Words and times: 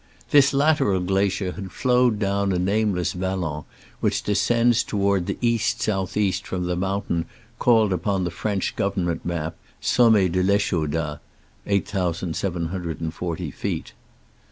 This 0.31 0.51
lateral 0.51 0.99
glacier 0.99 1.51
had 1.51 1.71
flowed 1.71 2.17
down 2.17 2.51
a 2.51 2.57
nameless 2.57 3.13
vallon 3.13 3.65
which 3.99 4.23
descends 4.23 4.81
toward 4.81 5.27
the 5.27 5.37
east 5.41 5.79
south 5.79 6.17
east 6.17 6.47
from 6.47 6.65
the 6.65 6.75
mountain 6.75 7.25
called 7.59 7.93
upon 7.93 8.23
the 8.23 8.31
French 8.31 8.75
government 8.75 9.23
map 9.25 9.55
Sommet 9.79 10.31
de 10.31 10.39
I'Eychouda 10.39 11.19
(8740 11.67 13.51
feet). 13.51 13.93